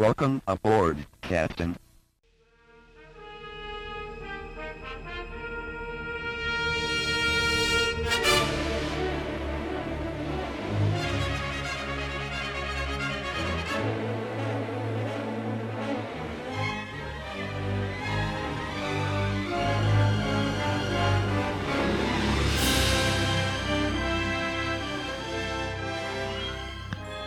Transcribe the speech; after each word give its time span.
Welcome 0.00 0.40
aboard, 0.46 0.96
Captain. 1.20 1.76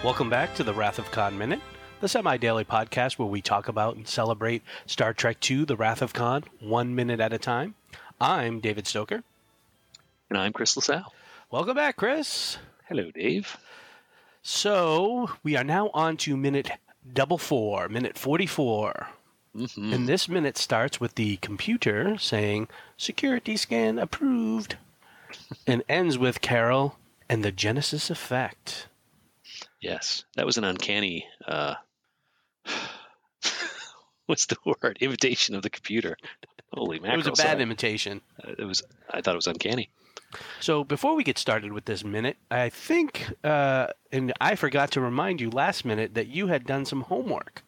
Welcome 0.03 0.31
back 0.31 0.55
to 0.55 0.63
the 0.63 0.73
Wrath 0.73 0.97
of 0.97 1.11
Khan 1.11 1.37
Minute, 1.37 1.61
the 2.03 2.09
semi 2.09 2.35
daily 2.35 2.65
podcast 2.65 3.13
where 3.13 3.29
we 3.29 3.41
talk 3.41 3.69
about 3.69 3.95
and 3.95 4.05
celebrate 4.05 4.61
Star 4.85 5.13
Trek 5.13 5.37
II 5.49 5.63
The 5.63 5.77
Wrath 5.77 6.01
of 6.01 6.11
Khan 6.11 6.43
one 6.59 6.93
minute 6.93 7.21
at 7.21 7.31
a 7.31 7.37
time. 7.37 7.75
I'm 8.19 8.59
David 8.59 8.87
Stoker. 8.87 9.23
And 10.29 10.37
I'm 10.37 10.51
Chris 10.51 10.75
LaSalle. 10.75 11.13
Welcome 11.49 11.77
back, 11.77 11.95
Chris. 11.95 12.57
Hello, 12.89 13.09
Dave. 13.11 13.55
So 14.41 15.29
we 15.43 15.55
are 15.55 15.63
now 15.63 15.91
on 15.93 16.17
to 16.17 16.35
minute 16.35 16.71
double 17.13 17.37
four, 17.37 17.87
minute 17.87 18.17
44. 18.17 19.07
Mm-hmm. 19.55 19.93
And 19.93 20.05
this 20.05 20.27
minute 20.27 20.57
starts 20.57 20.99
with 20.99 21.15
the 21.15 21.37
computer 21.37 22.17
saying, 22.17 22.67
security 22.97 23.55
scan 23.55 23.97
approved, 23.97 24.75
and 25.65 25.81
ends 25.87 26.17
with 26.17 26.41
Carol 26.41 26.97
and 27.29 27.45
the 27.45 27.51
Genesis 27.53 28.09
effect. 28.09 28.87
Yes, 29.79 30.25
that 30.35 30.45
was 30.45 30.57
an 30.57 30.65
uncanny. 30.65 31.27
Uh, 31.47 31.75
what's 34.25 34.45
the 34.47 34.57
word? 34.65 34.97
Imitation 35.01 35.55
of 35.55 35.61
the 35.61 35.69
computer. 35.69 36.17
Holy 36.73 36.99
mackerel! 36.99 37.13
It 37.13 37.17
was 37.17 37.27
a 37.27 37.31
bad 37.43 37.51
sorry. 37.51 37.61
imitation. 37.61 38.21
Uh, 38.43 38.53
It 38.57 38.65
was. 38.65 38.81
I 39.11 39.21
thought 39.21 39.33
it 39.35 39.37
was 39.37 39.47
uncanny. 39.47 39.89
So 40.59 40.83
before 40.83 41.15
we 41.15 41.23
get 41.23 41.37
started 41.37 41.71
with 41.71 41.85
this 41.85 42.03
minute, 42.03 42.37
I 42.49 42.69
think, 42.69 43.27
uh, 43.43 43.87
and 44.11 44.33
I 44.41 44.55
forgot 44.55 44.89
to 44.91 45.01
remind 45.01 45.39
you 45.39 45.51
last 45.51 45.85
minute 45.85 46.15
that 46.15 46.27
you 46.27 46.47
had 46.47 46.65
done 46.65 46.85
some 46.85 47.01
homework. 47.01 47.61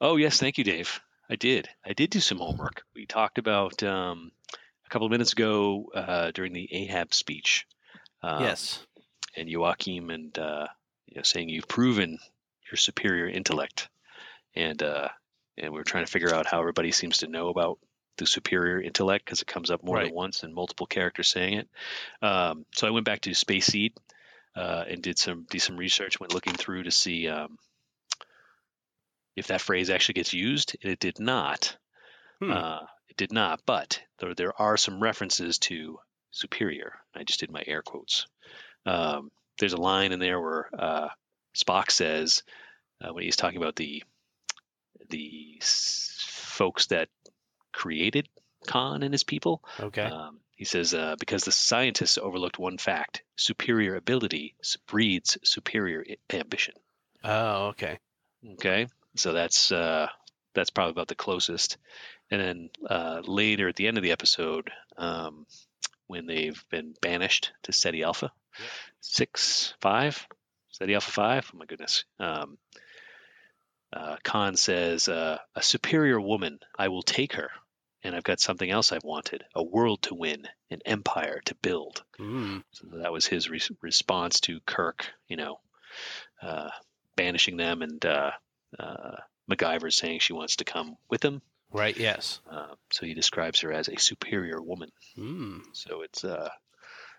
Oh 0.00 0.16
yes, 0.16 0.38
thank 0.38 0.58
you, 0.58 0.64
Dave. 0.64 1.00
I 1.30 1.36
did. 1.36 1.68
I 1.86 1.94
did 1.94 2.10
do 2.10 2.20
some 2.20 2.38
homework. 2.38 2.82
We 2.94 3.06
talked 3.06 3.38
about 3.38 3.82
um, 3.82 4.32
a 4.84 4.88
couple 4.90 5.06
of 5.06 5.12
minutes 5.12 5.32
ago 5.32 5.86
uh, 5.94 6.32
during 6.32 6.52
the 6.52 6.68
Ahab 6.70 7.14
speech. 7.14 7.66
Um, 8.22 8.42
yes. 8.42 8.84
and 9.36 9.48
Joachim 9.48 10.10
and 10.10 10.38
uh, 10.38 10.66
you 11.06 11.16
know, 11.16 11.22
saying 11.22 11.48
you've 11.48 11.68
proven 11.68 12.18
your 12.70 12.76
superior 12.78 13.26
intellect, 13.28 13.88
and 14.54 14.82
uh, 14.82 15.08
and 15.58 15.72
we're 15.72 15.84
trying 15.84 16.04
to 16.04 16.10
figure 16.10 16.34
out 16.34 16.46
how 16.46 16.60
everybody 16.60 16.90
seems 16.92 17.18
to 17.18 17.28
know 17.28 17.48
about 17.48 17.78
the 18.16 18.26
superior 18.26 18.80
intellect 18.80 19.24
because 19.24 19.40
it 19.40 19.46
comes 19.46 19.70
up 19.70 19.82
more 19.82 19.96
Right. 19.96 20.06
than 20.06 20.14
once 20.14 20.42
and 20.42 20.54
multiple 20.54 20.86
characters 20.86 21.28
saying 21.28 21.54
it. 21.54 21.68
Um, 22.22 22.66
so 22.74 22.86
I 22.86 22.90
went 22.90 23.06
back 23.06 23.22
to 23.22 23.34
Space 23.34 23.66
Seed 23.66 23.92
uh, 24.54 24.84
and 24.88 25.02
did 25.02 25.18
some 25.18 25.46
did 25.48 25.62
some 25.62 25.76
research, 25.76 26.20
went 26.20 26.34
looking 26.34 26.54
through 26.54 26.82
to 26.84 26.90
see 26.90 27.28
um, 27.28 27.56
if 29.36 29.46
that 29.48 29.60
phrase 29.60 29.90
actually 29.90 30.14
gets 30.14 30.32
used, 30.32 30.76
and 30.82 30.92
it 30.92 31.00
did 31.00 31.18
not. 31.18 31.76
Hmm. 32.40 32.50
Uh, 32.52 32.80
it 33.08 33.16
did 33.16 33.32
not, 33.32 33.60
but 33.66 34.00
there, 34.18 34.34
there 34.34 34.60
are 34.60 34.76
some 34.76 35.00
references 35.02 35.58
to 35.58 35.98
superior. 36.30 36.94
I 37.14 37.24
just 37.24 37.40
did 37.40 37.50
my 37.50 37.62
air 37.66 37.82
quotes. 37.82 38.26
Um, 38.86 39.30
there's 39.58 39.72
a 39.72 39.80
line 39.80 40.12
in 40.12 40.20
there 40.20 40.40
where 40.40 40.68
uh, 40.78 41.08
Spock 41.64 41.90
says 41.90 42.42
uh, 43.02 43.12
when 43.12 43.24
he's 43.24 43.36
talking 43.36 43.58
about 43.58 43.76
the 43.76 44.02
the 45.08 45.60
folks 45.62 46.86
that 46.86 47.08
created 47.72 48.28
Khan 48.66 49.02
and 49.02 49.12
his 49.14 49.24
people. 49.24 49.62
okay. 49.78 50.02
Um, 50.04 50.40
he 50.54 50.64
says 50.66 50.92
uh, 50.92 51.16
because 51.18 51.44
the 51.44 51.52
scientists 51.52 52.18
overlooked 52.18 52.58
one 52.58 52.78
fact: 52.78 53.22
superior 53.36 53.96
ability 53.96 54.54
breeds 54.86 55.38
superior 55.42 56.04
ambition. 56.30 56.74
oh, 57.24 57.68
okay. 57.68 57.98
Okay, 58.54 58.86
so 59.16 59.32
that's 59.32 59.70
uh, 59.72 60.08
that's 60.54 60.70
probably 60.70 60.92
about 60.92 61.08
the 61.08 61.14
closest. 61.14 61.78
And 62.30 62.40
then 62.40 62.70
uh, 62.88 63.22
later 63.24 63.68
at 63.68 63.76
the 63.76 63.88
end 63.88 63.96
of 63.98 64.02
the 64.02 64.12
episode, 64.12 64.70
um, 64.96 65.46
when 66.06 66.26
they've 66.26 66.62
been 66.70 66.94
banished 67.02 67.52
to 67.64 67.72
Ceti 67.72 68.02
Alpha 68.02 68.30
Yep. 68.58 68.68
six 69.00 69.74
five, 69.80 70.26
Ceti 70.70 70.94
Alpha 70.94 71.10
five. 71.10 71.50
Oh 71.54 71.58
my 71.58 71.66
goodness. 71.66 72.04
Um, 72.18 72.58
uh, 73.92 74.16
Khan 74.22 74.56
says, 74.56 75.08
uh, 75.08 75.38
"A 75.54 75.62
superior 75.62 76.20
woman, 76.20 76.60
I 76.78 76.88
will 76.88 77.02
take 77.02 77.34
her." 77.34 77.50
And 78.02 78.16
I've 78.16 78.24
got 78.24 78.40
something 78.40 78.70
else 78.70 78.92
I've 78.92 79.04
wanted: 79.04 79.44
a 79.54 79.62
world 79.62 80.02
to 80.02 80.14
win, 80.14 80.48
an 80.70 80.80
empire 80.86 81.40
to 81.46 81.54
build. 81.56 82.02
Mm. 82.18 82.62
So 82.72 82.86
that 83.02 83.12
was 83.12 83.26
his 83.26 83.50
re- 83.50 83.60
response 83.82 84.40
to 84.40 84.60
Kirk, 84.60 85.06
you 85.28 85.36
know, 85.36 85.60
uh, 86.40 86.70
banishing 87.16 87.56
them, 87.56 87.82
and 87.82 88.04
uh, 88.06 88.30
uh, 88.78 89.16
McGivers 89.50 89.94
saying 89.94 90.20
she 90.20 90.32
wants 90.32 90.56
to 90.56 90.64
come 90.64 90.96
with 91.10 91.24
him. 91.24 91.42
Right. 91.72 91.96
Yes. 91.96 92.40
Uh, 92.50 92.74
so 92.92 93.06
he 93.06 93.14
describes 93.14 93.60
her 93.60 93.72
as 93.72 93.88
a 93.88 93.98
superior 93.98 94.60
woman. 94.60 94.90
Mm. 95.18 95.62
So 95.72 96.02
it's, 96.02 96.24
uh, 96.24 96.48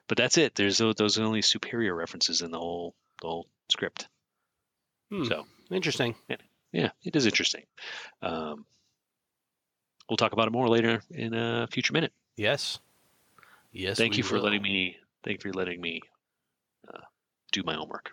but 0.07 0.17
that's 0.17 0.37
it. 0.37 0.55
There's 0.55 0.79
those 0.79 1.17
are 1.17 1.23
only 1.23 1.41
superior 1.41 1.95
references 1.95 2.41
in 2.41 2.51
the 2.51 2.59
whole 2.59 2.95
the 3.21 3.27
whole 3.27 3.47
script. 3.69 4.07
Hmm. 5.09 5.25
So 5.25 5.45
Interesting. 5.71 6.15
yeah, 6.73 6.89
it 7.03 7.15
is 7.15 7.25
interesting. 7.25 7.63
Um, 8.21 8.65
we'll 10.09 10.17
talk 10.17 10.33
about 10.33 10.47
it 10.47 10.51
more 10.51 10.67
later 10.67 11.01
in 11.09 11.33
a 11.33 11.67
future 11.67 11.93
minute. 11.93 12.11
Yes. 12.35 12.79
Yes. 13.71 13.97
thank 13.97 14.17
you 14.17 14.23
for 14.23 14.35
will. 14.35 14.43
letting 14.43 14.61
me. 14.61 14.97
Thank 15.23 15.43
you 15.43 15.51
for 15.51 15.57
letting 15.57 15.79
me 15.79 16.01
uh, 16.93 16.99
do 17.53 17.63
my 17.63 17.75
homework, 17.75 18.11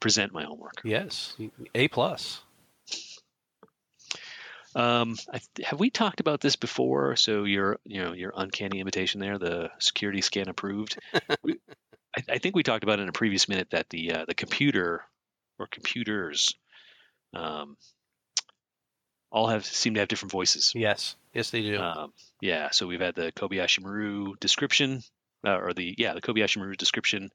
present 0.00 0.32
my 0.32 0.42
homework. 0.44 0.80
Yes. 0.82 1.36
A 1.74 1.88
plus. 1.88 2.42
Um, 4.74 5.16
I, 5.32 5.40
have 5.64 5.78
we 5.78 5.90
talked 5.90 6.20
about 6.20 6.40
this 6.40 6.56
before? 6.56 7.14
So 7.16 7.44
your, 7.44 7.78
you 7.84 8.02
know, 8.02 8.12
your 8.12 8.32
uncanny 8.34 8.80
imitation 8.80 9.20
there, 9.20 9.38
the 9.38 9.70
security 9.78 10.22
scan 10.22 10.48
approved. 10.48 10.98
We- 11.42 11.58
I, 12.16 12.34
I 12.34 12.38
think 12.38 12.54
we 12.56 12.62
talked 12.62 12.84
about 12.84 13.00
in 13.00 13.08
a 13.08 13.12
previous 13.12 13.48
minute 13.48 13.68
that 13.70 13.88
the 13.90 14.12
uh, 14.12 14.24
the 14.26 14.34
computer 14.34 15.02
or 15.58 15.66
computers, 15.66 16.54
um, 17.34 17.76
all 19.30 19.48
have 19.48 19.64
seem 19.64 19.94
to 19.94 20.00
have 20.00 20.08
different 20.08 20.32
voices. 20.32 20.72
Yes. 20.74 21.16
Yes, 21.32 21.50
they 21.50 21.62
do. 21.62 21.78
Um, 21.78 22.12
yeah, 22.40 22.70
so 22.70 22.86
we've 22.86 23.00
had 23.00 23.14
the 23.14 23.32
Kobayashi 23.32 23.82
Maru 23.82 24.34
description, 24.40 25.02
uh, 25.46 25.56
or 25.56 25.72
the 25.72 25.94
yeah 25.96 26.12
the 26.14 26.20
Kobayashi 26.20 26.58
Maru 26.58 26.74
description, 26.74 27.30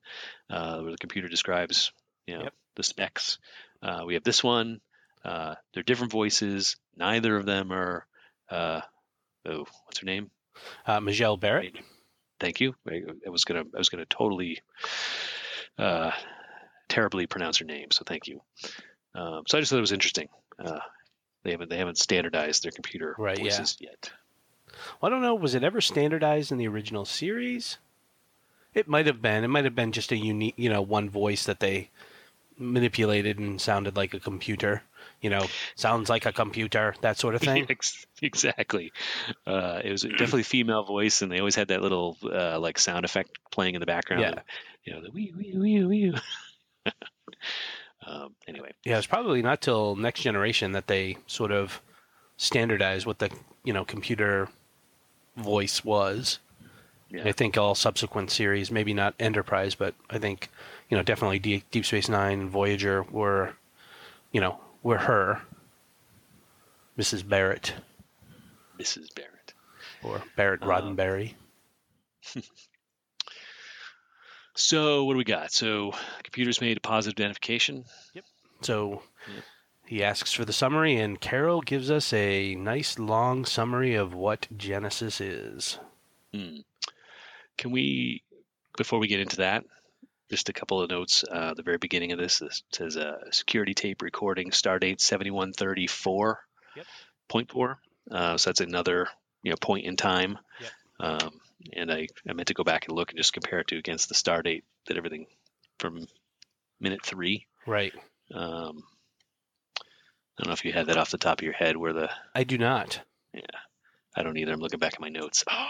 uh, 0.50 0.80
where 0.82 0.92
the 0.92 0.98
computer 0.98 1.28
describes 1.28 1.92
you 2.28 2.36
know 2.38 2.44
Yep. 2.44 2.54
the 2.76 2.84
specs. 2.84 3.40
Uh, 3.82 4.04
we 4.06 4.14
have 4.14 4.24
this 4.24 4.44
one. 4.44 4.80
Uh, 5.26 5.56
they're 5.74 5.84
different 5.84 6.12
voices. 6.12 6.78
Neither 6.96 7.36
of 7.36 7.46
them 7.46 7.72
are. 7.72 8.06
Uh, 8.50 8.82
oh, 9.48 9.66
what's 9.86 10.00
her 10.00 10.06
name? 10.06 10.30
Uh, 10.86 11.00
Majel 11.00 11.38
Barrett. 11.38 11.76
Thank 12.40 12.60
you. 12.60 12.76
I, 12.88 13.02
I 13.26 13.30
was 13.30 13.46
gonna 13.46 13.64
I 13.74 13.78
was 13.78 13.90
gonna 13.90 14.06
totally 14.06 14.62
uh, 15.78 16.12
terribly 16.88 17.28
pronounce 17.28 17.58
her 17.58 17.66
name. 17.66 17.92
So 17.92 18.04
thank 18.06 18.28
you. 18.28 18.42
Um, 19.16 19.44
so 19.48 19.58
I 19.58 19.62
just 19.62 19.70
thought 19.72 19.78
it 19.78 19.82
was 19.82 19.92
interesting. 19.92 20.30
Uh, 20.64 20.80
they 21.44 21.52
haven't 21.52 21.70
they 21.70 21.78
haven't 21.78 21.98
standardized 21.98 22.64
their 22.64 22.72
computer 22.72 23.16
Right, 23.18 23.38
yeah. 23.38 23.44
voices 23.46 23.78
yet. 23.80 24.12
Well, 25.02 25.10
I 25.12 25.14
don't 25.14 25.22
know. 25.24 25.36
Was 25.36 25.56
it 25.56 25.64
ever 25.64 25.82
standardized 25.82 26.52
in 26.52 26.58
the 26.58 26.68
original 26.68 27.06
series? 27.06 27.78
It 28.74 28.88
might 28.88 29.08
have 29.08 29.22
been. 29.22 29.44
It 29.44 29.48
might 29.48 29.66
have 29.66 29.74
been 29.76 29.92
just 29.92 30.12
a 30.12 30.18
unique, 30.18 30.54
you 30.58 30.70
know, 30.70 30.82
one 30.82 31.10
voice 31.10 31.46
that 31.46 31.60
they 31.60 31.90
manipulated 32.60 33.40
and 33.40 33.60
sounded 33.60 33.96
like 33.96 34.14
a 34.14 34.20
computer. 34.20 34.84
You 35.22 35.30
know, 35.32 35.46
sounds 35.76 36.10
like 36.10 36.26
a 36.26 36.32
computer, 36.32 36.94
that 37.02 37.18
sort 37.18 37.36
of 37.36 37.42
thing. 37.42 37.68
Exactly. 38.22 38.92
Uh, 39.46 39.80
it 39.84 39.92
was 39.92 40.02
definitely 40.02 40.42
a 40.42 40.46
female 40.46 40.84
voice, 40.84 41.22
and 41.22 41.32
they 41.32 41.38
always 41.40 41.56
had 41.56 41.68
that 41.68 41.82
little 41.84 42.18
uh, 42.24 42.60
like 42.60 42.80
sound 42.80 43.06
effect 43.06 43.30
playing 43.52 43.76
in 43.76 43.80
the 43.80 43.86
background. 43.86 44.22
Yeah. 44.24 44.42
You 44.84 44.94
know, 44.94 45.02
the 45.04 45.12
wee 45.12 45.34
wee 45.38 45.54
wee 45.56 45.84
wee. 45.86 46.16
um, 48.08 48.34
anyway, 48.48 48.72
Yeah, 48.86 48.98
it's 48.98 49.08
probably 49.08 49.42
not 49.42 49.62
till 49.62 49.96
next 49.96 50.22
generation 50.22 50.72
that 50.72 50.88
they 50.88 51.18
sort 51.28 51.52
of 51.52 51.82
standardized 52.38 53.06
what 53.06 53.20
the 53.20 53.30
you 53.64 53.74
know 53.74 53.84
computer 53.86 54.50
voice 55.36 55.84
was. 55.84 56.40
yeah, 57.10 57.24
I 57.26 57.32
think 57.32 57.58
all 57.58 57.76
subsequent 57.76 58.32
series, 58.32 58.72
maybe 58.72 58.94
not 58.94 59.14
Enterprise, 59.20 59.76
but 59.76 59.94
I 60.10 60.18
think 60.18 60.50
you 60.90 60.98
know 60.98 61.04
definitely 61.04 61.40
D- 61.40 61.64
Deep 61.72 61.86
Space 61.86 62.10
Nine 62.10 62.40
and 62.42 62.50
Voyager 62.50 63.04
were, 63.04 63.54
you 64.32 64.42
know, 64.42 64.60
were 64.84 64.98
her, 64.98 65.42
Mrs. 66.98 67.28
Barrett 67.28 67.74
Mrs. 68.80 69.14
Barrett. 69.16 69.54
or 70.04 70.22
Barrett 70.36 70.62
Um, 70.64 70.70
Roddenberry. 70.98 71.34
So 74.56 75.04
what 75.04 75.14
do 75.14 75.18
we 75.18 75.24
got? 75.24 75.52
So 75.52 75.94
computers 76.24 76.62
made 76.62 76.78
a 76.78 76.82
positive 76.82 77.20
identification. 77.24 77.86
Yep. 78.14 78.24
So, 78.62 79.04
Yep. 79.34 79.44
He 79.86 80.04
asks 80.04 80.34
for 80.34 80.44
the 80.44 80.52
summary, 80.52 80.98
and 80.98 81.22
Carol 81.22 81.62
gives 81.62 81.90
us 81.90 82.12
a 82.12 82.56
nice 82.56 83.00
long 83.00 83.46
summary 83.46 83.96
of 83.96 84.14
what 84.14 84.48
Genesis 84.58 85.22
is. 85.22 85.80
Hmm. 86.34 86.58
Can 87.58 87.72
we, 87.72 88.22
before 88.78 89.00
we 89.00 89.08
get 89.08 89.22
into 89.22 89.38
that, 89.38 89.64
just 90.30 90.50
a 90.50 90.54
couple 90.54 90.82
of 90.82 90.90
notes. 90.90 91.24
Uh, 91.30 91.54
the 91.54 91.64
very 91.64 91.78
beginning 91.78 92.12
of 92.12 92.20
this, 92.20 92.40
this 92.40 92.64
says 92.72 92.98
uh, 92.98 93.32
security 93.32 93.74
tape 93.74 94.02
recording, 94.02 94.52
stardate 94.52 95.02
7134. 95.02 96.40
Yep. 96.76 96.86
Point 97.28 97.52
four. 97.52 97.80
Uh, 98.10 98.38
so 98.38 98.50
that's 98.50 98.62
another 98.62 99.08
you 99.44 99.52
know 99.52 99.58
point 99.58 99.86
in 99.86 99.96
time. 99.96 100.38
Yep. 100.62 100.72
Um, 101.00 101.42
and 101.74 101.92
I, 101.92 102.08
I 102.28 102.34
meant 102.34 102.48
to 102.50 102.54
go 102.54 102.64
back 102.64 102.88
and 102.88 102.96
look 102.96 103.12
and 103.12 103.18
just 103.18 103.34
compare 103.34 103.60
it 103.60 103.68
to 103.68 103.78
against 103.78 104.10
the 104.10 104.16
star 104.16 104.42
date 104.42 104.64
that 104.88 104.98
everything 104.98 105.28
from 105.80 106.08
minute 106.80 107.04
three. 107.04 107.46
Right. 107.66 107.94
Um, 108.34 108.84
I 110.40 110.44
don't 110.44 110.48
know 110.48 110.54
if 110.54 110.66
you 110.66 110.72
had 110.72 110.88
that 110.88 110.98
off 110.98 111.12
the 111.12 111.18
top 111.18 111.40
of 111.40 111.44
your 111.44 111.54
head 111.54 111.78
where 111.78 111.94
the 111.94 112.10
I 112.36 112.44
do 112.44 112.58
not. 112.58 113.02
Yeah. 113.34 113.42
I 114.16 114.24
don't 114.24 114.38
either. 114.38 114.52
I'm 114.52 114.60
looking 114.60 114.80
back 114.80 114.96
at 114.96 115.02
my 115.02 115.10
notes. 115.10 115.44
Oh, 115.50 115.68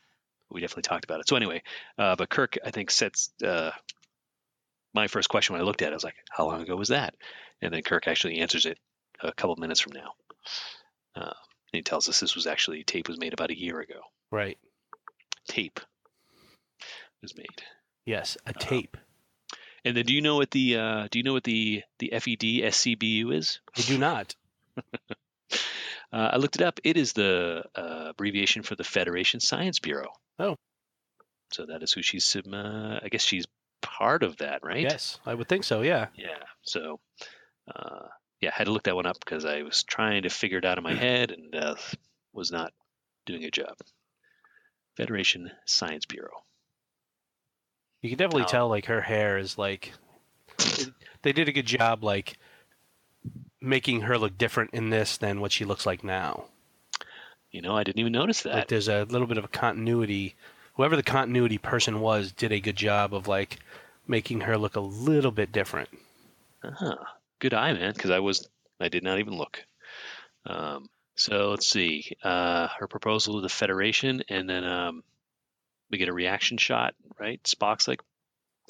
we 0.50 0.60
definitely 0.60 0.82
talked 0.82 1.04
about 1.04 1.20
it. 1.20 1.28
So 1.28 1.36
anyway, 1.36 1.62
uh, 1.98 2.16
but 2.16 2.28
Kirk, 2.28 2.56
I 2.64 2.70
think 2.70 2.90
sets 2.90 3.30
uh, 3.44 3.70
my 4.96 5.06
first 5.06 5.28
question 5.28 5.52
when 5.52 5.62
I 5.62 5.64
looked 5.64 5.82
at 5.82 5.88
it. 5.88 5.92
I 5.92 5.94
was 5.94 6.04
like, 6.04 6.16
"How 6.30 6.46
long 6.46 6.60
ago 6.62 6.74
was 6.74 6.88
that?" 6.88 7.14
And 7.62 7.72
then 7.72 7.82
Kirk 7.82 8.08
actually 8.08 8.38
answers 8.38 8.66
it 8.66 8.78
a 9.22 9.32
couple 9.32 9.54
minutes 9.56 9.80
from 9.80 9.92
now. 9.92 10.10
Uh, 11.14 11.22
and 11.72 11.78
he 11.78 11.82
tells 11.82 12.08
us 12.08 12.18
this 12.20 12.34
was 12.34 12.46
actually 12.46 12.82
tape 12.84 13.08
was 13.08 13.18
made 13.18 13.32
about 13.32 13.50
a 13.50 13.58
year 13.58 13.78
ago. 13.80 14.00
Right. 14.32 14.58
Tape 15.48 15.78
was 17.22 17.36
made. 17.36 17.62
Yes, 18.04 18.36
a 18.46 18.50
Uh-huh. 18.50 18.58
tape. 18.60 18.96
And 19.84 19.96
then, 19.96 20.04
do 20.04 20.12
you 20.14 20.20
know 20.20 20.36
what 20.36 20.50
the 20.50 20.76
uh, 20.76 21.08
do 21.10 21.18
you 21.18 21.22
know 21.22 21.32
what 21.32 21.44
the 21.44 21.82
the 22.00 22.10
FED 22.12 22.42
SCBU 22.74 23.32
is? 23.32 23.60
I 23.78 23.82
do 23.82 23.98
not. 23.98 24.34
Uh, 26.12 26.30
I 26.34 26.36
looked 26.36 26.54
it 26.56 26.62
up. 26.62 26.78
It 26.84 26.96
is 26.96 27.12
the 27.14 27.64
uh, 27.74 28.06
abbreviation 28.10 28.62
for 28.62 28.76
the 28.76 28.84
Federation 28.84 29.40
Science 29.40 29.80
Bureau. 29.80 30.12
Oh. 30.38 30.54
So 31.52 31.66
that 31.66 31.82
is 31.82 31.92
who 31.92 32.00
she's. 32.00 32.36
um, 32.36 32.54
Uh, 32.54 33.00
I 33.02 33.08
guess 33.10 33.22
she's 33.24 33.44
part 33.86 34.22
of 34.22 34.36
that, 34.38 34.62
right? 34.64 34.82
Yes, 34.82 35.18
I 35.24 35.34
would 35.34 35.48
think 35.48 35.64
so. 35.64 35.82
Yeah. 35.82 36.08
Yeah. 36.16 36.42
So, 36.62 36.98
uh, 37.74 38.06
yeah, 38.40 38.50
I 38.50 38.58
had 38.58 38.64
to 38.64 38.72
look 38.72 38.82
that 38.84 38.96
one 38.96 39.06
up 39.06 39.18
because 39.20 39.44
I 39.44 39.62
was 39.62 39.82
trying 39.84 40.22
to 40.24 40.28
figure 40.30 40.58
it 40.58 40.64
out 40.64 40.78
in 40.78 40.84
my 40.84 40.94
head 40.94 41.30
and 41.30 41.54
uh, 41.54 41.74
was 42.32 42.50
not 42.50 42.72
doing 43.24 43.44
a 43.44 43.50
job. 43.50 43.76
Federation 44.96 45.50
Science 45.66 46.04
Bureau. 46.06 46.42
You 48.02 48.10
can 48.10 48.18
definitely 48.18 48.44
tell 48.46 48.68
like 48.68 48.86
her 48.86 49.00
hair 49.00 49.38
is 49.38 49.56
like 49.58 49.92
they 51.22 51.32
did 51.32 51.48
a 51.48 51.52
good 51.52 51.66
job 51.66 52.02
like 52.04 52.38
making 53.60 54.02
her 54.02 54.18
look 54.18 54.36
different 54.38 54.70
in 54.74 54.90
this 54.90 55.16
than 55.16 55.40
what 55.40 55.52
she 55.52 55.64
looks 55.64 55.86
like 55.86 56.04
now. 56.04 56.44
You 57.50 57.62
know, 57.62 57.76
I 57.76 57.84
didn't 57.84 58.00
even 58.00 58.12
notice 58.12 58.44
Like 58.44 58.54
that. 58.54 58.68
there's 58.68 58.88
a 58.88 59.04
little 59.04 59.26
bit 59.26 59.38
of 59.38 59.44
a 59.44 59.48
continuity. 59.48 60.34
Whoever 60.76 60.96
the 60.96 61.02
continuity 61.02 61.58
person 61.58 62.00
was 62.00 62.32
did 62.32 62.52
a 62.52 62.60
good 62.60 62.76
job 62.76 63.14
of 63.14 63.28
like 63.28 63.58
making 64.06 64.42
her 64.42 64.56
look 64.58 64.76
a 64.76 64.80
little 64.80 65.30
bit 65.30 65.52
different. 65.52 65.88
Uh-huh. 66.62 66.96
Good 67.38 67.54
eye, 67.54 67.72
man, 67.72 67.92
because 67.92 68.10
I 68.10 68.18
was 68.18 68.48
I 68.80 68.88
did 68.88 69.02
not 69.02 69.18
even 69.18 69.36
look. 69.36 69.64
Um, 70.44 70.88
so 71.14 71.50
let's 71.50 71.66
see. 71.66 72.12
Uh, 72.22 72.68
her 72.78 72.86
proposal 72.86 73.36
to 73.36 73.40
the 73.40 73.48
Federation, 73.48 74.22
and 74.28 74.48
then 74.48 74.64
um, 74.64 75.02
we 75.90 75.98
get 75.98 76.08
a 76.08 76.12
reaction 76.12 76.58
shot, 76.58 76.94
right? 77.18 77.42
Spock's 77.42 77.88
like 77.88 78.02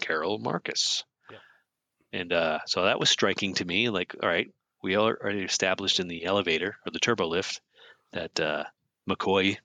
Carol 0.00 0.38
Marcus. 0.38 1.04
Yeah. 1.30 2.20
And 2.20 2.32
uh, 2.32 2.58
so 2.66 2.84
that 2.84 3.00
was 3.00 3.10
striking 3.10 3.54
to 3.54 3.64
me. 3.64 3.90
Like, 3.90 4.14
all 4.22 4.28
right, 4.28 4.50
we 4.82 4.96
already 4.96 5.42
established 5.42 5.98
in 5.98 6.08
the 6.08 6.24
elevator 6.24 6.76
or 6.86 6.92
the 6.92 7.00
turbo 7.00 7.26
lift 7.26 7.60
that 8.12 8.38
uh, 8.38 8.64
McCoy 9.08 9.58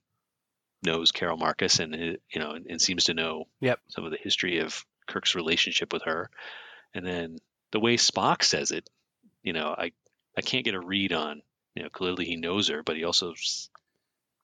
knows 0.83 1.11
Carol 1.11 1.37
Marcus 1.37 1.79
and 1.79 1.93
uh, 1.93 1.97
you 2.31 2.39
know 2.39 2.51
and, 2.51 2.65
and 2.67 2.81
seems 2.81 3.05
to 3.05 3.13
know 3.13 3.45
Yep. 3.59 3.79
some 3.89 4.05
of 4.05 4.11
the 4.11 4.17
history 4.17 4.59
of 4.59 4.85
Kirk's 5.07 5.35
relationship 5.35 5.93
with 5.93 6.03
her. 6.03 6.29
And 6.93 7.05
then 7.05 7.37
the 7.71 7.79
way 7.79 7.97
Spock 7.97 8.43
says 8.43 8.71
it, 8.71 8.89
you 9.43 9.53
know, 9.53 9.73
I 9.77 9.91
I 10.37 10.41
can't 10.41 10.65
get 10.65 10.75
a 10.75 10.79
read 10.79 11.13
on. 11.13 11.41
You 11.75 11.83
know, 11.83 11.89
clearly 11.89 12.25
he 12.25 12.35
knows 12.35 12.67
her, 12.69 12.83
but 12.83 12.97
he 12.97 13.03
also 13.05 13.33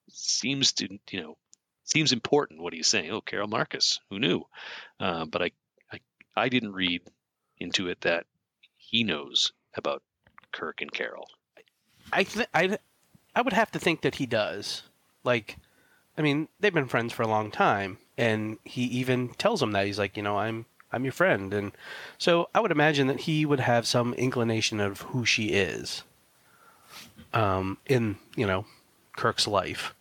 seems 0.10 0.72
to, 0.74 0.88
you 1.12 1.22
know, 1.22 1.38
seems 1.84 2.12
important 2.14 2.62
what 2.62 2.74
he's 2.74 2.88
saying. 2.88 3.12
Oh, 3.12 3.22
Carol 3.22 3.48
Marcus, 3.48 4.00
who 4.10 4.20
knew? 4.20 4.44
Uh, 5.00 5.26
but 5.26 5.42
I, 5.42 5.52
I 5.92 6.00
I 6.36 6.50
didn't 6.50 6.74
read 6.74 7.02
into 7.60 7.88
it 7.90 8.02
that 8.02 8.26
he 8.78 9.04
knows 9.04 9.52
about 9.76 10.04
Kirk 10.52 10.82
and 10.82 10.92
Carol. 10.92 11.28
I 12.14 12.24
th- 12.24 12.48
I 12.54 12.78
I 13.36 13.42
would 13.42 13.54
have 13.54 13.72
to 13.72 13.80
think 13.80 14.02
that 14.02 14.16
he 14.16 14.26
does. 14.26 14.84
Like, 15.24 15.58
I 16.18 16.22
mean, 16.22 16.48
they've 16.60 16.74
been 16.74 16.88
friends 16.88 17.14
for 17.14 17.24
a 17.24 17.28
long 17.28 17.52
time, 17.52 18.00
and 18.18 18.58
he 18.64 18.84
even 18.84 19.30
tells 19.30 19.62
him 19.62 19.72
that 19.72 19.86
he's 19.86 20.00
like, 20.00 20.18
you 20.18 20.24
know, 20.24 20.38
I'm 20.38 20.66
I'm 20.92 21.04
your 21.04 21.14
friend, 21.14 21.54
and 21.54 21.72
so 22.18 22.50
I 22.56 22.60
would 22.60 22.72
imagine 22.72 23.08
that 23.08 23.22
he 23.22 23.46
would 23.46 23.60
have 23.60 23.86
some 23.86 24.14
inclination 24.14 24.80
of 24.80 25.02
who 25.02 25.26
she 25.26 25.48
is. 25.50 26.04
Um, 27.34 27.78
in 27.86 28.18
you 28.36 28.48
know, 28.48 28.66
Kirk's 29.16 29.48
life. 29.48 29.94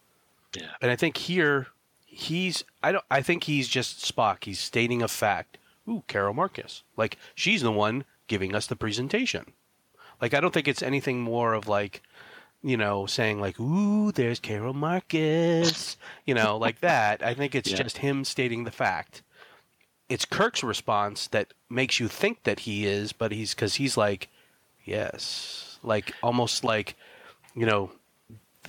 Yeah. 0.55 0.71
And 0.81 0.91
I 0.91 0.97
think 0.97 1.17
here 1.17 1.67
he's 2.07 2.65
I 2.83 2.93
don't 2.93 3.05
I 3.11 3.21
think 3.21 3.45
he's 3.45 3.69
just 3.69 4.01
Spock. 4.01 4.45
He's 4.45 4.61
stating 4.61 5.03
a 5.03 5.09
fact. 5.09 5.59
Ooh, 5.89 6.03
Carol 6.07 6.35
Marcus. 6.35 6.83
Like 6.97 7.19
she's 7.35 7.63
the 7.63 7.73
one 7.73 8.05
giving 8.27 8.55
us 8.55 8.67
the 8.67 8.77
presentation. 8.77 9.53
Like 10.21 10.35
I 10.35 10.41
don't 10.41 10.55
think 10.55 10.69
it's 10.69 10.83
anything 10.83 11.21
more 11.21 11.53
of 11.53 11.69
like, 11.69 12.03
you 12.63 12.77
know, 12.77 13.07
saying 13.07 13.41
like, 13.41 13.59
"Ooh, 13.61 14.13
there's 14.13 14.41
Carol 14.41 14.75
Marcus," 14.75 15.97
you 16.25 16.35
know, 16.35 16.57
like 16.57 16.81
that. 16.81 17.23
I 17.23 17.35
think 17.35 17.55
it's 17.55 17.71
Yeah. 17.71 17.77
just 17.83 17.99
him 17.99 18.25
stating 18.25 18.65
the 18.65 18.71
fact. 18.71 19.23
It's 20.09 20.25
Kirk's 20.25 20.63
response 20.63 21.27
that 21.29 21.53
makes 21.69 21.99
you 21.99 22.09
think 22.09 22.45
that 22.45 22.61
he 22.61 22.87
is, 22.87 23.13
but 23.13 23.33
he's 23.33 23.55
because 23.55 23.75
he's 23.77 23.97
like, 23.97 24.29
yes, 24.85 25.79
like 25.83 26.13
almost 26.23 26.63
like, 26.65 26.95
you 27.55 27.67
know, 27.67 27.91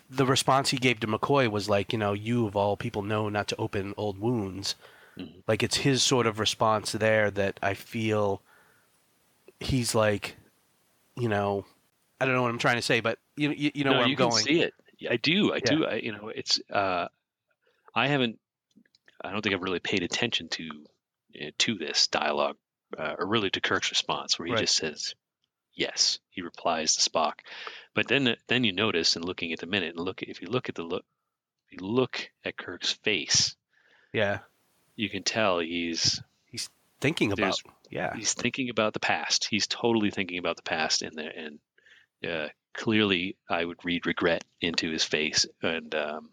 the 0.10 0.26
response 0.26 0.70
he 0.70 0.78
gave 0.78 1.00
to 1.02 1.08
McCoy 1.08 1.48
was 1.50 1.70
like, 1.70 1.94
you 1.94 2.00
know, 2.00 2.14
you 2.14 2.48
of 2.48 2.56
all 2.56 2.76
people 2.78 3.04
know 3.04 3.30
not 3.30 3.48
to 3.50 3.56
open 3.58 3.94
old 3.98 4.18
wounds. 4.20 4.76
Mhm. 5.18 5.44
Like 5.48 5.62
it's 5.64 5.78
his 5.78 6.02
sort 6.02 6.26
of 6.28 6.40
response 6.40 6.92
there 6.94 7.30
that 7.32 7.60
I 7.62 7.74
feel 7.76 8.42
he's 9.60 9.94
like, 9.94 10.38
you 11.16 11.30
know, 11.30 11.66
I 12.20 12.26
don't 12.26 12.34
know 12.36 12.42
what 12.42 12.52
I'm 12.52 12.58
trying 12.60 12.78
to 12.78 12.82
say, 12.82 13.00
but 13.00 13.20
you 13.36 13.52
you, 13.52 13.72
you 13.76 13.84
know 13.84 13.92
no, 13.92 13.98
where 13.98 14.06
I'm 14.06 14.10
you 14.12 14.16
going. 14.16 14.32
can 14.32 14.44
see 14.44 14.62
it. 14.62 14.74
I 15.10 15.18
do. 15.18 15.54
I 15.54 15.58
Yeah. 15.58 15.76
do. 15.76 15.86
I, 15.86 15.96
you 15.96 16.12
know, 16.12 16.30
it's. 16.30 16.60
Uh, 16.72 17.08
I 17.94 18.08
haven't. 18.08 18.40
I 19.24 19.32
don't 19.32 19.42
think 19.42 19.54
I've 19.56 19.62
really 19.62 19.80
paid 19.80 20.04
attention 20.04 20.50
to 20.50 20.70
uh, 21.42 21.52
to 21.60 21.76
this 21.76 22.08
dialogue, 22.08 22.58
uh, 22.98 23.16
or 23.20 23.28
really 23.28 23.50
to 23.52 23.62
Kirk's 23.62 23.92
response, 23.92 24.38
where 24.40 24.48
he 24.48 24.54
Right. 24.54 24.62
just 24.62 24.76
says, 24.76 25.14
"Yes." 25.74 26.20
He 26.30 26.42
replies 26.42 26.96
to 26.96 27.10
Spock, 27.10 27.34
but 27.94 28.08
then 28.08 28.36
then 28.48 28.64
you 28.64 28.74
notice, 28.74 29.16
and 29.16 29.24
looking 29.26 29.54
at 29.54 29.60
the 29.60 29.68
minute, 29.68 29.96
and 29.96 30.04
look 30.06 30.24
if 30.24 30.42
you 30.42 30.48
look 30.48 30.70
at 30.70 30.76
the 30.76 30.84
look, 30.84 31.06
if 31.70 31.80
you 31.82 31.88
look 31.88 32.30
at 32.44 32.58
Kirk's 32.58 32.94
face, 32.94 33.56
Yeah, 34.14 34.40
you 34.96 35.10
can 35.10 35.24
tell 35.24 35.60
he's 35.60 36.22
he's 36.46 36.70
thinking 37.00 37.32
about. 37.32 37.60
Yeah, 37.90 38.16
he's 38.16 38.34
thinking 38.34 38.70
about 38.70 38.94
the 38.94 39.00
past. 39.00 39.48
He's 39.50 39.66
totally 39.68 40.12
thinking 40.12 40.40
about 40.40 40.58
the 40.58 40.64
past, 40.64 41.02
and 41.04 41.16
there 41.16 41.30
and 41.36 41.60
uh, 42.28 42.48
clearly, 42.74 43.36
I 43.50 43.66
would 43.66 43.84
read 43.84 44.06
regret 44.06 44.44
into 44.62 44.90
his 44.92 45.04
face, 45.04 45.46
and 45.62 45.94
um, 45.96 46.30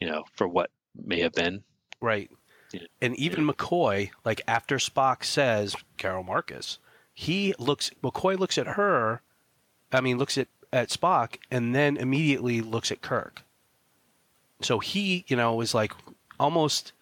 you 0.00 0.08
know, 0.08 0.24
for 0.34 0.46
what 0.46 0.70
may 0.94 1.20
have 1.20 1.32
been. 1.32 1.64
right. 2.00 2.30
Yeah. 2.70 2.80
And 3.00 3.16
even 3.16 3.46
McCoy, 3.46 4.10
like 4.26 4.42
after 4.46 4.76
Spock 4.76 5.24
says 5.24 5.74
Carol 5.96 6.22
Marcus, 6.22 6.78
he 7.14 7.54
looks. 7.58 7.90
McCoy 8.02 8.38
looks 8.38 8.58
at 8.58 8.66
her. 8.66 9.22
I 9.90 10.02
mean, 10.02 10.18
looks 10.18 10.36
at 10.36 10.48
at 10.70 10.90
Spock, 10.90 11.38
and 11.50 11.74
then 11.74 11.96
immediately 11.96 12.60
looks 12.60 12.92
at 12.92 13.00
Kirk. 13.00 13.42
So 14.60 14.80
he, 14.80 15.24
you 15.28 15.36
know, 15.36 15.60
is 15.62 15.74
like 15.74 15.92
almost 16.38 16.92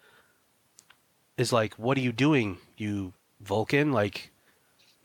is 1.37 1.51
like, 1.51 1.73
"What 1.75 1.97
are 1.97 2.01
you 2.01 2.11
doing, 2.11 2.59
you 2.77 3.13
Vulcan?" 3.41 3.91
Like, 3.91 4.31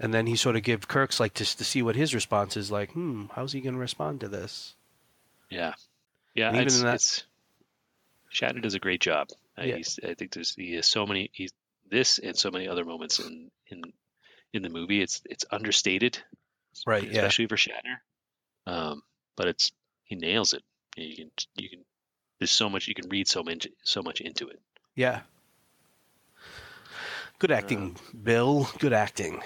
and 0.02 0.12
then 0.12 0.26
he 0.26 0.36
sort 0.36 0.56
of 0.56 0.62
give 0.62 0.86
Kirk's 0.88 1.18
like 1.20 1.32
just 1.32 1.56
to 1.58 1.64
see 1.64 1.80
what 1.82 1.96
his 1.96 2.14
response 2.14 2.56
is. 2.58 2.70
Like, 2.70 2.90
hmm, 2.92 3.26
how's 3.34 3.52
he 3.52 3.60
going 3.62 3.74
to 3.74 3.80
respond 3.80 4.20
to 4.20 4.28
this? 4.28 4.74
Yeah, 5.48 5.72
yeah. 6.34 6.48
And 6.48 6.56
even 6.56 6.66
it's, 6.66 6.78
in 6.78 6.84
that- 6.84 6.94
it's 6.96 7.24
Shatner 8.34 8.60
does 8.62 8.74
a 8.74 8.78
great 8.80 9.00
job. 9.00 9.28
Uh, 9.58 9.62
Yeah. 9.64 9.76
he's, 9.76 9.98
I 10.06 10.14
think 10.14 10.32
there's 10.32 10.54
he 10.54 10.74
has 10.74 10.86
so 10.86 11.06
many. 11.06 11.30
He's 11.32 11.52
this 11.90 12.18
and 12.18 12.36
so 12.36 12.50
many 12.50 12.68
other 12.68 12.84
moments 12.84 13.18
in 13.18 13.50
in 13.68 13.82
in 14.52 14.62
the 14.62 14.70
movie. 14.70 15.00
It's 15.02 15.22
it's 15.26 15.44
understated, 15.50 16.18
Right, 16.86 17.02
yeah. 17.04 17.10
especially 17.20 17.46
for 17.46 17.56
Shatner. 17.56 17.98
Um, 18.66 19.02
but 19.36 19.48
it's 19.48 19.72
he 20.04 20.14
nails 20.16 20.52
it. 20.54 20.62
You 20.96 21.14
can 21.16 21.30
you 21.56 21.68
can. 21.68 21.84
There's 22.38 22.50
so 22.50 22.68
much 22.70 22.88
you 22.88 22.94
can 22.94 23.08
read 23.10 23.28
so 23.28 23.42
much 23.42 23.68
so 23.84 24.02
much 24.02 24.20
into 24.22 24.48
it. 24.48 24.58
Yeah. 24.96 25.20
Good 27.38 27.50
acting, 27.50 27.96
Bill. 28.22 28.68
Good 28.78 28.92
acting. 28.92 29.42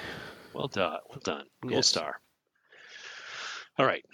Well 0.57 0.69
done, 0.69 0.99
well 1.09 1.21
done, 1.23 1.45
gold 1.63 1.73
Yes. 1.75 1.89
star. 1.89 2.21
All 3.79 3.85
right. 3.87 4.05